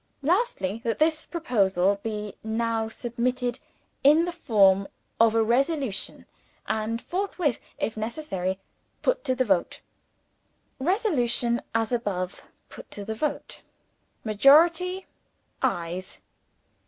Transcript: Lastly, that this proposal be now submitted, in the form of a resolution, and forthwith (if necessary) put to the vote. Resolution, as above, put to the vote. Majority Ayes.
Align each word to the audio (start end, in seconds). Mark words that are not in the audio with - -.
Lastly, 0.23 0.81
that 0.83 0.97
this 0.97 1.27
proposal 1.27 1.99
be 2.01 2.33
now 2.43 2.89
submitted, 2.89 3.59
in 4.03 4.25
the 4.25 4.31
form 4.31 4.87
of 5.19 5.35
a 5.35 5.43
resolution, 5.43 6.25
and 6.67 6.99
forthwith 6.99 7.59
(if 7.77 7.95
necessary) 7.95 8.59
put 9.03 9.23
to 9.25 9.35
the 9.35 9.45
vote. 9.45 9.81
Resolution, 10.79 11.61
as 11.75 11.91
above, 11.91 12.41
put 12.67 12.89
to 12.89 13.05
the 13.05 13.13
vote. 13.13 13.61
Majority 14.23 15.05
Ayes. 15.61 16.17